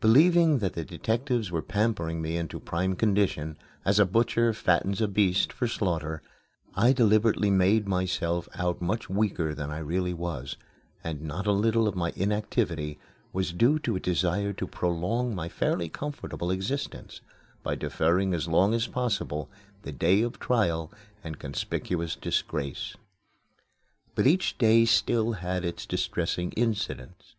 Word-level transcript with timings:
Believing 0.00 0.58
that 0.60 0.74
the 0.74 0.84
detectives 0.84 1.50
were 1.50 1.60
pampering 1.60 2.22
me 2.22 2.36
into 2.36 2.60
prime 2.60 2.94
condition, 2.94 3.58
as 3.84 3.98
a 3.98 4.06
butcher 4.06 4.52
fattens 4.52 5.00
a 5.00 5.08
beast 5.08 5.52
for 5.52 5.66
slaughter, 5.66 6.22
I 6.76 6.92
deliberately 6.92 7.50
made 7.50 7.88
myself 7.88 8.48
out 8.54 8.80
much 8.80 9.10
weaker 9.10 9.56
than 9.56 9.68
I 9.72 9.78
really 9.78 10.14
was; 10.14 10.56
and 11.02 11.20
not 11.22 11.48
a 11.48 11.52
little 11.52 11.88
of 11.88 11.96
my 11.96 12.12
inactivity 12.14 13.00
was 13.32 13.52
due 13.52 13.80
to 13.80 13.96
a 13.96 13.98
desire 13.98 14.52
to 14.52 14.68
prolong 14.68 15.34
my 15.34 15.48
fairly 15.48 15.88
comfortable 15.88 16.52
existence, 16.52 17.20
by 17.64 17.74
deferring 17.74 18.34
as 18.34 18.46
long 18.46 18.72
as 18.72 18.86
possible 18.86 19.50
the 19.82 19.90
day 19.90 20.22
of 20.22 20.38
trial 20.38 20.92
and 21.24 21.40
conspicuous 21.40 22.14
disgrace. 22.14 22.94
But 24.14 24.28
each 24.28 24.58
day 24.58 24.84
still 24.84 25.32
had 25.32 25.64
its 25.64 25.86
distressing 25.86 26.52
incidents. 26.52 27.34